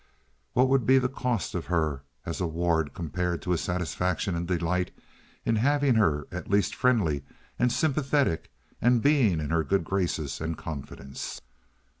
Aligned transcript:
What 0.53 0.67
would 0.67 0.87
be 0.87 0.97
the 0.97 1.07
cost 1.09 1.53
of 1.53 1.67
her 1.67 2.01
as 2.25 2.41
a 2.41 2.47
ward 2.47 2.95
compared 2.95 3.43
to 3.43 3.51
his 3.51 3.61
satisfaction 3.61 4.33
and 4.33 4.47
delight 4.47 4.89
in 5.45 5.57
having 5.57 5.93
her 5.93 6.25
at 6.31 6.49
least 6.49 6.73
friendly 6.73 7.21
and 7.59 7.71
sympathetic 7.71 8.49
and 8.81 9.03
being 9.03 9.39
in 9.39 9.51
her 9.51 9.63
good 9.63 9.83
graces 9.83 10.41
and 10.41 10.57
confidence? 10.57 11.41